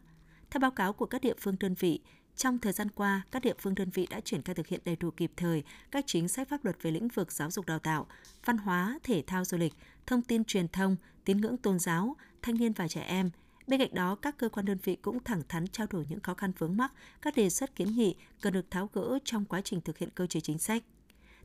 [0.50, 2.00] Theo báo cáo của các địa phương đơn vị,
[2.36, 4.96] trong thời gian qua, các địa phương đơn vị đã triển khai thực hiện đầy
[4.96, 8.08] đủ kịp thời các chính sách pháp luật về lĩnh vực giáo dục đào tạo,
[8.46, 9.74] văn hóa, thể thao du lịch,
[10.06, 13.30] thông tin truyền thông, tín ngưỡng tôn giáo, thanh niên và trẻ em,
[13.68, 16.34] Bên cạnh đó, các cơ quan đơn vị cũng thẳng thắn trao đổi những khó
[16.34, 19.82] khăn vướng mắc, các đề xuất kiến nghị cần được tháo gỡ trong quá trình
[19.82, 20.84] thực hiện cơ chế chính sách.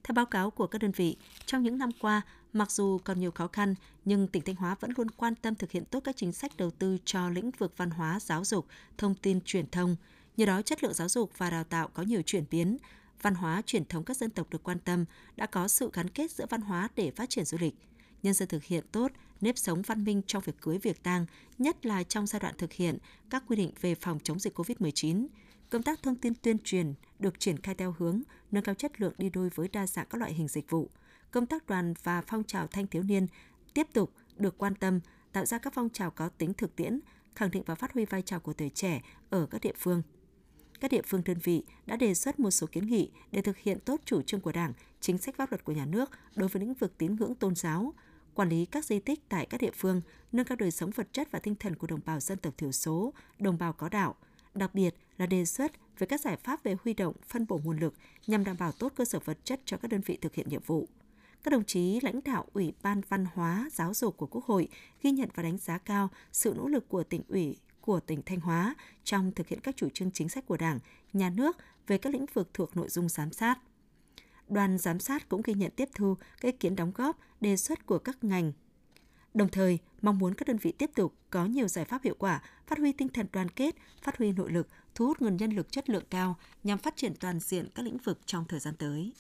[0.05, 2.23] Theo báo cáo của các đơn vị, trong những năm qua,
[2.53, 3.75] mặc dù còn nhiều khó khăn,
[4.05, 6.71] nhưng tỉnh Thanh Hóa vẫn luôn quan tâm thực hiện tốt các chính sách đầu
[6.71, 8.67] tư cho lĩnh vực văn hóa, giáo dục,
[8.99, 9.97] thông tin truyền thông.
[10.39, 12.77] Nhờ đó, chất lượng giáo dục và đào tạo có nhiều chuyển biến,
[13.23, 15.05] văn hóa truyền thống các dân tộc được quan tâm,
[15.37, 17.75] đã có sự gắn kết giữa văn hóa để phát triển du lịch.
[18.23, 21.27] Nhân dân thực hiện tốt nếp sống văn minh trong việc cưới việc tang,
[21.59, 22.99] nhất là trong giai đoạn thực hiện
[23.31, 25.27] các quy định về phòng chống dịch COVID-19.
[25.71, 29.15] Công tác thông tin tuyên truyền được triển khai theo hướng nâng cao chất lượng
[29.19, 30.91] đi đôi với đa dạng các loại hình dịch vụ.
[31.31, 33.27] Công tác đoàn và phong trào thanh thiếu niên
[33.75, 35.01] tiếp tục được quan tâm,
[35.33, 37.01] tạo ra các phong trào có tính thực tiễn,
[37.35, 40.03] khẳng định và phát huy vai trò của tuổi trẻ ở các địa phương.
[40.81, 43.79] Các địa phương đơn vị đã đề xuất một số kiến nghị để thực hiện
[43.81, 46.75] tốt chủ trương của Đảng, chính sách pháp luật của nhà nước đối với lĩnh
[46.75, 47.95] vực tín ngưỡng tôn giáo,
[48.35, 50.01] quản lý các di tích tại các địa phương,
[50.33, 52.73] nâng cao đời sống vật chất và tinh thần của đồng bào dân tộc thiểu
[52.73, 54.15] số, đồng bào có đạo,
[54.55, 57.79] đặc biệt là đề xuất về các giải pháp về huy động, phân bổ nguồn
[57.79, 57.95] lực
[58.27, 60.63] nhằm đảm bảo tốt cơ sở vật chất cho các đơn vị thực hiện nhiệm
[60.67, 60.89] vụ.
[61.43, 64.69] Các đồng chí lãnh đạo Ủy ban Văn hóa, Giáo dục của Quốc hội
[65.03, 67.57] ghi nhận và đánh giá cao sự nỗ lực của tỉnh ủy,
[67.89, 68.75] của tỉnh Thanh Hóa
[69.05, 70.79] trong thực hiện các chủ trương chính sách của Đảng,
[71.13, 73.59] Nhà nước về các lĩnh vực thuộc nội dung giám sát.
[74.49, 77.87] Đoàn giám sát cũng ghi nhận tiếp thu các ý kiến đóng góp, đề xuất
[77.87, 78.53] của các ngành.
[79.35, 82.43] Đồng thời, mong muốn các đơn vị tiếp tục có nhiều giải pháp hiệu quả,
[82.67, 85.73] phát huy tinh thần đoàn kết, phát huy nội lực, thu hút nguồn nhân lực
[85.73, 89.13] chất lượng cao nhằm phát triển toàn diện các lĩnh vực trong thời gian tới.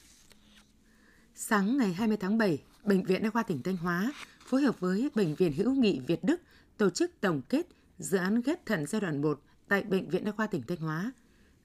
[1.35, 4.13] Sáng ngày 20 tháng 7, Bệnh viện Đa khoa tỉnh Thanh Hóa
[4.47, 6.41] phối hợp với Bệnh viện Hữu nghị Việt Đức
[6.77, 7.67] tổ chức tổng kết
[7.99, 11.13] dự án ghép thận giai đoạn 1 tại Bệnh viện Đa khoa tỉnh Thanh Hóa.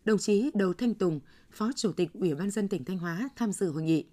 [0.06, 1.20] Đồng chí Đầu Thanh Tùng,
[1.52, 4.06] Phó Chủ tịch Ủy ban dân tỉnh Thanh Hóa tham dự hội nghị.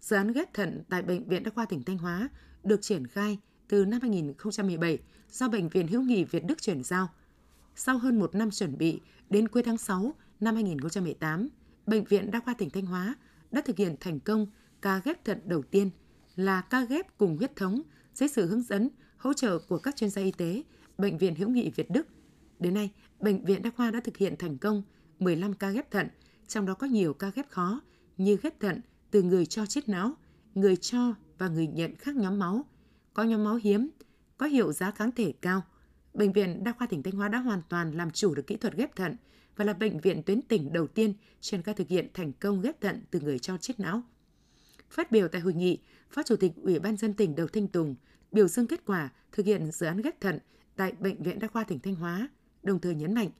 [0.00, 2.28] Dự án ghép thận tại Bệnh viện Đa khoa tỉnh Thanh Hóa
[2.64, 3.38] được triển khai
[3.68, 4.98] từ năm 2017
[5.30, 7.08] do Bệnh viện Hữu nghị Việt Đức chuyển giao.
[7.76, 11.48] Sau hơn một năm chuẩn bị, đến cuối tháng 6 năm 2018,
[11.86, 13.14] Bệnh viện Đa khoa tỉnh Thanh Hóa
[13.50, 14.46] đã thực hiện thành công
[14.82, 15.90] ca ghép thận đầu tiên
[16.36, 17.82] là ca ghép cùng huyết thống
[18.14, 20.62] dưới sự hướng dẫn, hỗ trợ của các chuyên gia y tế,
[20.98, 22.06] Bệnh viện Hữu nghị Việt Đức.
[22.58, 24.82] Đến nay, Bệnh viện Đa khoa đã thực hiện thành công
[25.18, 26.08] 15 ca ghép thận,
[26.48, 27.80] trong đó có nhiều ca ghép khó
[28.16, 28.80] như ghép thận
[29.10, 30.12] từ người cho chết não,
[30.54, 32.64] người cho và người nhận khác nhóm máu,
[33.14, 33.88] có nhóm máu hiếm,
[34.36, 35.62] có hiệu giá kháng thể cao.
[36.14, 38.76] Bệnh viện Đa khoa tỉnh Thanh Hóa đã hoàn toàn làm chủ được kỹ thuật
[38.76, 39.16] ghép thận
[39.56, 42.80] và là bệnh viện tuyến tỉnh đầu tiên trên khai thực hiện thành công ghép
[42.80, 44.02] thận từ người cho chết não.
[44.90, 45.78] Phát biểu tại hội nghị,
[46.10, 47.94] Phó Chủ tịch Ủy ban dân tỉnh Đầu Thanh Tùng
[48.32, 50.38] biểu dương kết quả thực hiện dự án ghép thận
[50.76, 52.28] tại Bệnh viện Đa khoa tỉnh Thanh Hóa,
[52.62, 53.30] đồng thời nhấn mạnh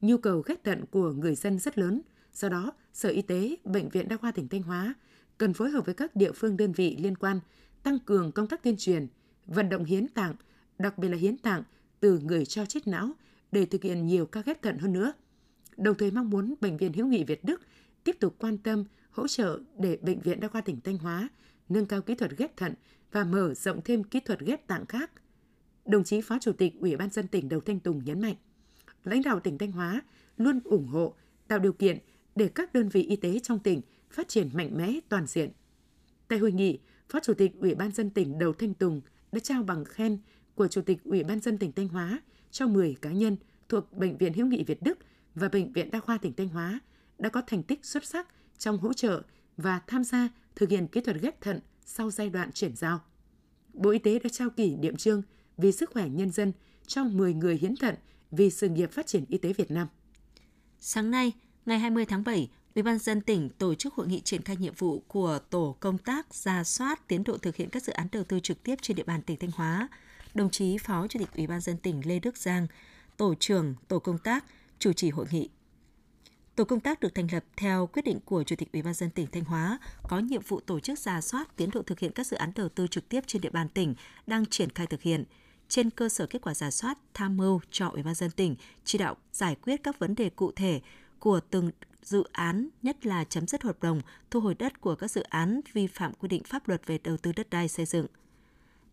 [0.00, 2.00] nhu cầu ghép thận của người dân rất lớn,
[2.32, 4.94] do đó Sở Y tế, Bệnh viện Đa khoa tỉnh Thanh Hóa
[5.38, 7.40] cần phối hợp với các địa phương đơn vị liên quan
[7.82, 9.06] tăng cường công tác tuyên truyền,
[9.46, 10.34] vận động hiến tạng,
[10.78, 11.62] đặc biệt là hiến tạng
[12.00, 13.10] từ người cho chết não
[13.52, 15.12] để thực hiện nhiều ca ghép thận hơn nữa.
[15.76, 17.60] Đồng thời mong muốn Bệnh viện Hữu nghị Việt Đức
[18.04, 21.28] tiếp tục quan tâm, hỗ trợ để Bệnh viện Đa khoa tỉnh Thanh Hóa
[21.68, 22.74] nâng cao kỹ thuật ghép thận
[23.12, 25.10] và mở rộng thêm kỹ thuật ghép tạng khác.
[25.86, 28.34] Đồng chí Phó Chủ tịch Ủy ban dân tỉnh Đầu Thanh Tùng nhấn mạnh,
[29.04, 30.02] lãnh đạo tỉnh Thanh Hóa
[30.36, 31.14] luôn ủng hộ,
[31.48, 31.98] tạo điều kiện
[32.36, 35.50] để các đơn vị y tế trong tỉnh phát triển mạnh mẽ toàn diện.
[36.28, 39.00] Tại hội nghị, Phó Chủ tịch Ủy ban dân tỉnh Đầu Thanh Tùng
[39.32, 40.18] đã trao bằng khen
[40.54, 43.36] của Chủ tịch Ủy ban dân tỉnh Thanh Hóa cho 10 cá nhân
[43.68, 44.98] thuộc Bệnh viện Hữu nghị Việt Đức
[45.34, 46.80] và Bệnh viện Đa khoa tỉnh Thanh Hóa
[47.18, 49.22] đã có thành tích xuất sắc trong hỗ trợ
[49.56, 53.00] và tham gia thực hiện kỹ thuật ghép thận sau giai đoạn chuyển giao.
[53.72, 55.22] Bộ Y tế đã trao kỷ niệm trương
[55.58, 56.52] vì sức khỏe nhân dân
[56.86, 57.94] cho 10 người hiến thận
[58.30, 59.88] vì sự nghiệp phát triển y tế Việt Nam.
[60.78, 61.32] Sáng nay,
[61.66, 64.74] ngày 20 tháng 7, Ủy ban dân tỉnh tổ chức hội nghị triển khai nhiệm
[64.74, 68.24] vụ của tổ công tác ra soát tiến độ thực hiện các dự án đầu
[68.24, 69.88] tư trực tiếp trên địa bàn tỉnh Thanh Hóa.
[70.34, 72.66] Đồng chí Phó Chủ tịch Ủy ban dân tỉnh Lê Đức Giang,
[73.16, 74.44] tổ trưởng tổ công tác
[74.78, 75.48] chủ trì hội nghị.
[76.56, 79.10] Tổ công tác được thành lập theo quyết định của Chủ tịch Ủy ban dân
[79.10, 82.26] tỉnh Thanh Hóa, có nhiệm vụ tổ chức ra soát tiến độ thực hiện các
[82.26, 83.94] dự án đầu tư trực tiếp trên địa bàn tỉnh
[84.26, 85.24] đang triển khai thực hiện.
[85.72, 88.98] Trên cơ sở kết quả giả soát, tham mưu cho Ủy ban dân tỉnh chỉ
[88.98, 90.80] đạo giải quyết các vấn đề cụ thể
[91.18, 91.70] của từng
[92.02, 95.60] dự án, nhất là chấm dứt hợp đồng, thu hồi đất của các dự án
[95.72, 98.06] vi phạm quy định pháp luật về đầu tư đất đai xây dựng.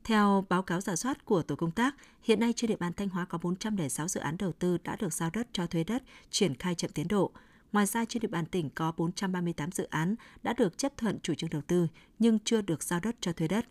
[0.04, 3.10] Theo báo cáo giả soát của tổ công tác, hiện nay trên địa bàn Thanh
[3.10, 6.56] Hóa có 406 dự án đầu tư đã được giao đất cho thuê đất, triển
[6.56, 7.32] khai chậm tiến độ.
[7.72, 11.34] Ngoài ra, trên địa bàn tỉnh có 438 dự án đã được chấp thuận chủ
[11.34, 11.88] trương đầu tư
[12.20, 13.66] nhưng chưa được giao đất cho thuê đất.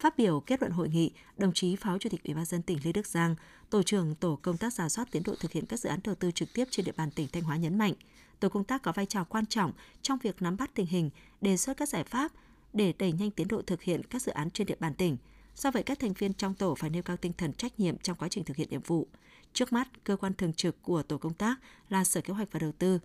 [0.00, 2.78] Phát biểu kết luận hội nghị, đồng chí Phó Chủ tịch Ủy ban dân tỉnh
[2.84, 3.34] Lê Đức Giang,
[3.70, 6.14] tổ trưởng tổ công tác giả soát tiến độ thực hiện các dự án đầu
[6.14, 7.94] tư trực tiếp trên địa bàn tỉnh Thanh Hóa nhấn mạnh,
[8.40, 11.56] tổ công tác có vai trò quan trọng trong việc nắm bắt tình hình, đề
[11.56, 12.32] xuất các giải pháp
[12.72, 15.16] để đẩy nhanh tiến độ thực hiện các dự án trên địa bàn tỉnh.
[15.56, 18.16] Do vậy, các thành viên trong tổ phải nêu cao tinh thần trách nhiệm trong
[18.16, 19.06] quá trình thực hiện nhiệm vụ.
[19.52, 21.56] Trước mắt, cơ quan thường trực của tổ công tác
[21.88, 22.98] là Sở Kế hoạch và Đầu tư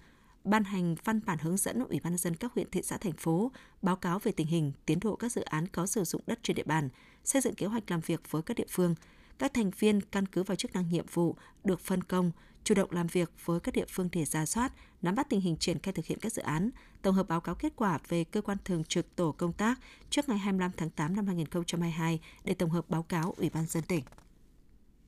[0.44, 3.14] ban hành văn bản hướng dẫn Ủy ban nhân dân các huyện thị xã thành
[3.14, 6.40] phố báo cáo về tình hình, tiến độ các dự án có sử dụng đất
[6.44, 6.90] trên địa bàn,
[7.24, 8.96] xây dựng kế hoạch làm việc với các địa phương.
[9.38, 12.32] Các thành viên căn cứ vào chức năng nhiệm vụ được phân công,
[12.64, 15.58] chủ động làm việc với các địa phương để ra soát, nắm bắt tình hình
[15.58, 16.70] triển khai thực hiện các dự án,
[17.02, 20.30] tổng hợp báo cáo kết quả về cơ quan thường trực tổ công tác trước
[20.30, 24.04] ngày 25 tháng 8 năm 2022 để tổng hợp báo cáo Ủy ban dân tỉnh.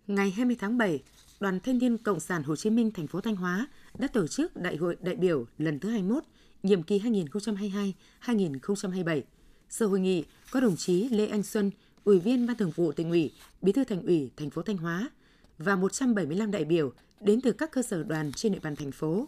[0.07, 1.03] Ngày 20 tháng 7,
[1.39, 3.67] Đoàn Thanh niên Cộng sản Hồ Chí Minh thành phố Thanh Hóa
[3.97, 6.23] đã tổ chức Đại hội đại biểu lần thứ 21,
[6.63, 9.21] nhiệm kỳ 2022-2027.
[9.69, 11.71] Sự hội nghị có đồng chí Lê Anh Xuân,
[12.03, 15.09] Ủy viên Ban Thường vụ Tỉnh ủy, Bí thư Thành ủy thành phố Thanh Hóa
[15.57, 19.27] và 175 đại biểu đến từ các cơ sở đoàn trên địa bàn thành phố.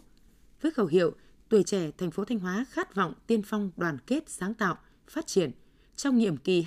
[0.60, 1.12] Với khẩu hiệu
[1.48, 5.26] Tuổi trẻ thành phố Thanh Hóa khát vọng tiên phong đoàn kết sáng tạo, phát
[5.26, 5.50] triển
[5.96, 6.64] trong nhiệm kỳ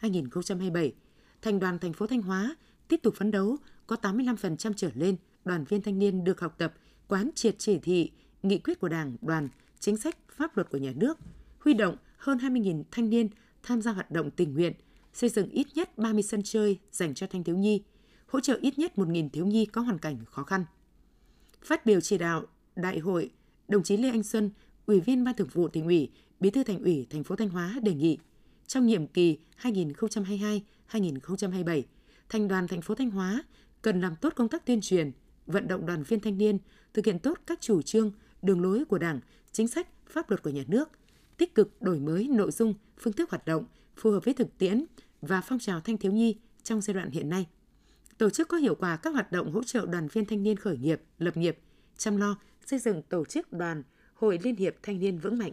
[0.00, 0.90] 2022-2027,
[1.42, 2.56] Thành đoàn thành phố Thanh Hóa
[2.88, 6.74] tiếp tục phấn đấu có 85% trở lên đoàn viên thanh niên được học tập,
[7.08, 8.10] quán triệt chỉ thị,
[8.42, 9.48] nghị quyết của Đảng, đoàn,
[9.80, 11.18] chính sách, pháp luật của nhà nước,
[11.58, 13.28] huy động hơn 20.000 thanh niên
[13.62, 14.72] tham gia hoạt động tình nguyện,
[15.12, 17.82] xây dựng ít nhất 30 sân chơi dành cho thanh thiếu nhi,
[18.26, 20.64] hỗ trợ ít nhất 1.000 thiếu nhi có hoàn cảnh khó khăn.
[21.62, 23.30] Phát biểu chỉ đạo đại hội,
[23.68, 24.50] đồng chí Lê Anh Xuân,
[24.86, 27.76] Ủy viên Ban Thường vụ Tỉnh ủy, Bí thư Thành ủy thành phố Thanh Hóa
[27.82, 28.18] đề nghị
[28.66, 31.82] trong nhiệm kỳ 2022-2027,
[32.28, 33.44] Thành đoàn thành phố Thanh Hóa
[33.82, 35.12] cần làm tốt công tác tuyên truyền,
[35.50, 36.58] vận động đoàn viên thanh niên
[36.94, 39.20] thực hiện tốt các chủ trương, đường lối của Đảng,
[39.52, 40.90] chính sách, pháp luật của nhà nước,
[41.36, 43.64] tích cực đổi mới nội dung, phương thức hoạt động
[43.96, 44.84] phù hợp với thực tiễn
[45.22, 47.46] và phong trào thanh thiếu nhi trong giai đoạn hiện nay.
[48.18, 50.76] Tổ chức có hiệu quả các hoạt động hỗ trợ đoàn viên thanh niên khởi
[50.78, 51.58] nghiệp, lập nghiệp,
[51.96, 52.36] chăm lo,
[52.66, 53.82] xây dựng tổ chức đoàn,
[54.14, 55.52] hội liên hiệp thanh niên vững mạnh.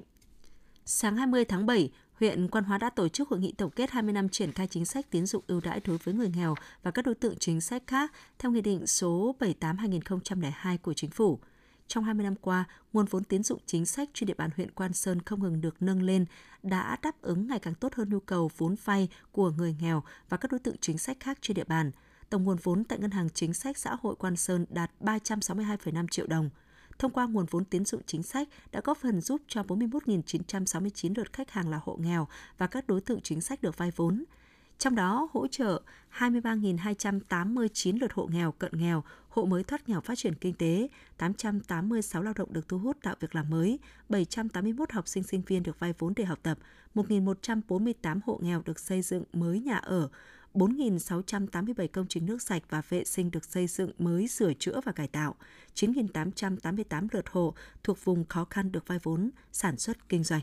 [0.86, 4.13] Sáng 20 tháng 7, huyện Quan Hóa đã tổ chức hội nghị tổng kết 20
[4.13, 7.06] năm triển khai chính sách tín dụng ưu đãi đối với người nghèo và các
[7.06, 11.39] đối tượng chính sách khác theo Nghị định số 78-2002 của Chính phủ.
[11.88, 14.93] Trong 20 năm qua, nguồn vốn tín dụng chính sách trên địa bàn huyện Quan
[14.93, 16.25] Sơn không ngừng được nâng lên,
[16.63, 20.38] đã đáp ứng ngày càng tốt hơn nhu cầu vốn vay của người nghèo và
[20.38, 21.91] các đối tượng chính sách khác trên địa bàn.
[22.30, 26.27] Tổng nguồn vốn tại Ngân hàng Chính sách Xã hội Quan Sơn đạt 362,5 triệu
[26.27, 26.49] đồng–
[27.00, 31.34] thông qua nguồn vốn tín dụng chính sách đã góp phần giúp cho 41.969 lượt
[31.34, 34.24] khách hàng là hộ nghèo và các đối tượng chính sách được vay vốn.
[34.78, 35.82] Trong đó hỗ trợ
[36.18, 42.24] 23.289 lượt hộ nghèo cận nghèo, hộ mới thoát nghèo phát triển kinh tế, 886
[42.24, 43.80] lao động được thu hút tạo việc làm mới,
[44.10, 46.58] 781 học sinh sinh viên được vay vốn để học tập,
[46.96, 50.10] 1.148 hộ nghèo được xây dựng mới nhà ở,
[50.58, 54.91] 4.687 công trình nước sạch và vệ sinh được xây dựng mới sửa chữa và
[54.91, 55.36] cải tạo,
[55.76, 60.41] 9.888 lượt hộ thuộc vùng khó khăn được vay vốn sản xuất kinh doanh.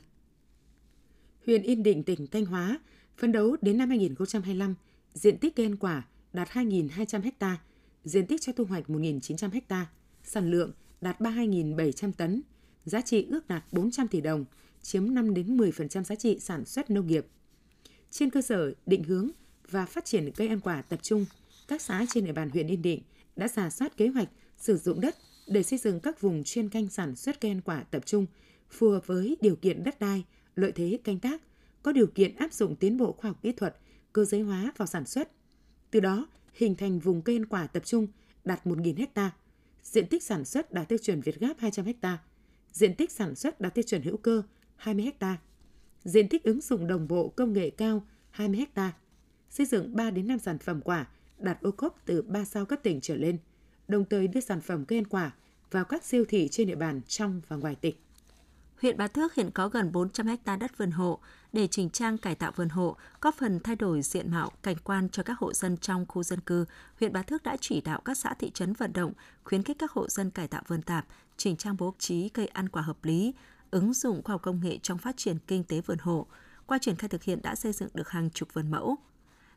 [1.46, 2.78] Huyện Yên Định, tỉnh Thanh Hóa,
[3.16, 4.74] phấn đấu đến năm 2025,
[5.14, 7.58] diện tích cây ăn quả đạt 2.200 ha,
[8.04, 9.86] diện tích cho thu hoạch 1.900 ha,
[10.22, 12.42] sản lượng đạt 32.700 tấn,
[12.84, 14.44] giá trị ước đạt 400 tỷ đồng,
[14.82, 17.26] chiếm 5 đến 10% giá trị sản xuất nông nghiệp.
[18.10, 19.30] Trên cơ sở định hướng
[19.74, 21.26] và phát triển cây ăn quả tập trung,
[21.68, 23.02] các xã trên địa bàn huyện Yên Định
[23.36, 26.88] đã giả soát kế hoạch sử dụng đất để xây dựng các vùng chuyên canh
[26.90, 28.26] sản xuất cây ăn quả tập trung
[28.70, 30.24] phù hợp với điều kiện đất đai,
[30.56, 31.42] lợi thế canh tác,
[31.82, 33.76] có điều kiện áp dụng tiến bộ khoa học kỹ thuật,
[34.12, 35.30] cơ giới hóa vào sản xuất.
[35.90, 38.06] Từ đó, hình thành vùng cây ăn quả tập trung
[38.44, 39.30] đạt 1.000 ha,
[39.82, 42.18] diện tích sản xuất đạt tiêu chuẩn Việt Gáp 200 ha,
[42.72, 44.42] diện tích sản xuất đạt tiêu chuẩn hữu cơ
[44.76, 45.36] 20 ha,
[46.04, 48.92] diện tích ứng dụng đồng bộ công nghệ cao 20 ha,
[49.54, 51.06] xây dựng 3 đến 5 sản phẩm quả
[51.38, 53.38] đạt ô cốp từ 3 sao cấp tỉnh trở lên,
[53.88, 55.32] đồng thời đưa sản phẩm cây ăn quả
[55.70, 57.94] vào các siêu thị trên địa bàn trong và ngoài tỉnh.
[58.82, 61.18] Huyện Bá Thước hiện có gần 400 ha đất vườn hộ
[61.52, 65.08] để chỉnh trang cải tạo vườn hộ, góp phần thay đổi diện mạo, cảnh quan
[65.08, 66.64] cho các hộ dân trong khu dân cư.
[67.00, 69.12] Huyện Bá Thước đã chỉ đạo các xã thị trấn vận động,
[69.44, 72.68] khuyến khích các hộ dân cải tạo vườn tạp, chỉnh trang bố trí cây ăn
[72.68, 73.34] quả hợp lý,
[73.70, 76.26] ứng dụng khoa học công nghệ trong phát triển kinh tế vườn hộ.
[76.66, 78.96] Qua triển khai thực hiện đã xây dựng được hàng chục vườn mẫu,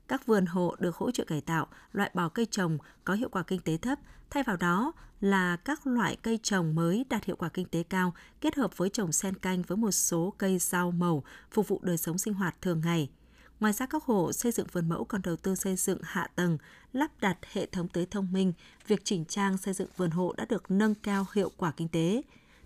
[0.07, 3.43] các vườn hộ được hỗ trợ cải tạo, loại bỏ cây trồng có hiệu quả
[3.43, 7.49] kinh tế thấp, thay vào đó là các loại cây trồng mới đạt hiệu quả
[7.49, 11.23] kinh tế cao, kết hợp với trồng sen canh với một số cây rau màu
[11.51, 13.09] phục vụ đời sống sinh hoạt thường ngày.
[13.59, 16.57] Ngoài ra các hộ xây dựng vườn mẫu còn đầu tư xây dựng hạ tầng,
[16.93, 18.53] lắp đặt hệ thống tưới thông minh,
[18.87, 22.21] việc chỉnh trang xây dựng vườn hộ đã được nâng cao hiệu quả kinh tế.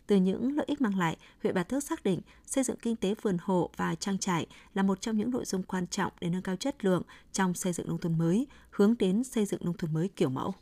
[0.07, 3.15] Từ những lợi ích mang lại, huyện Bà Thước xác định xây dựng kinh tế
[3.21, 6.41] vườn hộ và trang trại là một trong những nội dung quan trọng để nâng
[6.41, 9.93] cao chất lượng trong xây dựng nông thôn mới, hướng đến xây dựng nông thôn
[9.93, 10.53] mới kiểu mẫu.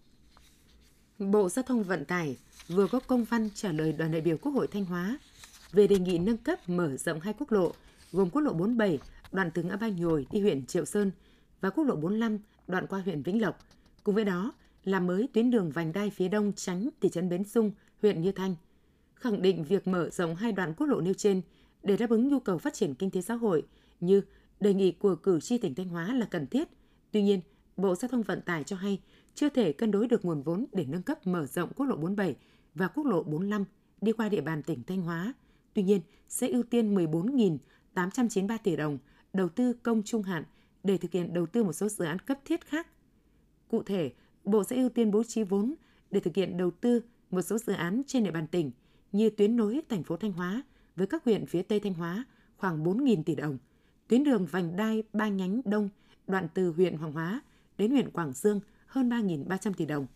[1.19, 4.52] Bộ Giao thông Vận tải vừa có công văn trả lời đoàn đại biểu Quốc
[4.52, 5.19] hội Thanh Hóa
[5.71, 7.73] về đề nghị nâng cấp mở rộng hai quốc lộ,
[8.12, 8.99] gồm quốc lộ 47
[9.32, 11.12] đoạn từ ngã Ba Nhồi đi huyện Triệu Sơn
[11.62, 13.60] và quốc lộ 45 đoạn qua huyện Vĩnh Lộc.
[14.04, 17.43] Cùng với đó, làm mới tuyến đường vành đai phía đông tránh thị trấn Bến
[17.43, 17.71] Sung,
[18.02, 18.56] huyện Như Thanh.
[19.20, 21.42] Khẳng định việc mở rộng hai đoạn quốc lộ nêu trên
[21.84, 23.64] để đáp ứng nhu cầu phát triển kinh tế xã hội
[24.00, 24.22] như
[24.60, 26.68] đề nghị của cử tri tỉnh Thanh Hóa là cần thiết.
[27.12, 27.42] Tuy nhiên,
[27.78, 29.02] Bộ Giao thông Vận tải cho hay
[29.36, 32.36] chưa thể cân đối được nguồn vốn để nâng cấp mở rộng quốc lộ 47
[32.76, 33.66] và quốc lộ 45
[34.02, 35.34] đi qua địa bàn tỉnh Thanh Hóa.
[35.74, 38.98] Tuy nhiên, sẽ ưu tiên 14.893 tỷ đồng
[39.34, 40.44] đầu tư công trung hạn
[40.84, 42.88] để thực hiện đầu tư một số dự án cấp thiết khác.
[43.68, 45.76] Cụ thể, Bộ sẽ ưu tiên bố trí vốn
[46.12, 47.02] để thực hiện đầu tư
[47.32, 48.72] một số dự án trên địa bàn tỉnh
[49.12, 50.63] như tuyến nối thành phố Thanh Hóa
[50.95, 52.26] với các huyện phía Tây Thanh Hóa
[52.58, 53.58] khoảng 4.000 tỷ đồng,
[54.08, 55.89] tuyến đường vành đai ba nhánh đông
[56.28, 57.41] đoạn từ huyện Hoàng Hóa
[57.78, 60.08] đến huyện Quảng Dương hơn 3.300 tỷ đồng.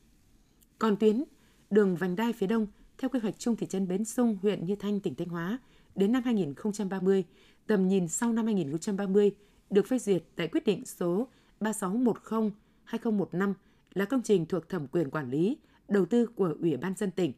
[0.79, 1.23] Còn tuyến
[1.69, 4.75] đường vành đai phía đông theo quy hoạch chung thị trấn Bến Sung, huyện Như
[4.75, 5.60] Thanh, tỉnh Thanh Hóa
[5.95, 7.23] đến năm 2030,
[7.67, 9.32] tầm nhìn sau năm 2030
[9.69, 11.27] được phê duyệt tại quyết định số
[11.60, 13.53] 3610-2015
[13.93, 17.34] là công trình thuộc thẩm quyền quản lý, đầu tư của Ủy ban dân tỉnh.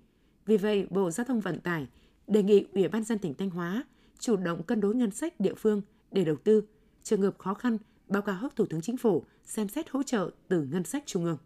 [0.46, 1.88] Vì vậy, Bộ Giao thông Vận tải
[2.28, 3.84] đề nghị Ủy ban dân tỉnh Thanh Hóa
[4.20, 5.82] chủ động cân đối ngân sách địa phương
[6.12, 6.64] để đầu tư.
[7.04, 7.78] Trường hợp khó khăn,
[8.08, 11.38] báo cáo Thủ tướng Chính phủ xem xét hỗ trợ từ ngân sách trung ương.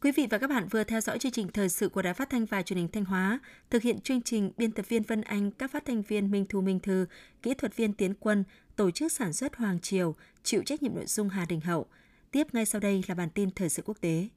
[0.00, 2.30] Quý vị và các bạn vừa theo dõi chương trình thời sự của Đài Phát
[2.30, 3.40] thanh và Truyền hình Thanh Hóa.
[3.70, 6.60] Thực hiện chương trình biên tập viên Vân Anh, các phát thanh viên Minh Thu
[6.60, 7.06] Minh Thư,
[7.42, 8.44] kỹ thuật viên Tiến Quân,
[8.76, 11.86] tổ chức sản xuất Hoàng Triều, chịu trách nhiệm nội dung Hà Đình Hậu.
[12.30, 14.28] Tiếp ngay sau đây là bản tin thời sự quốc tế.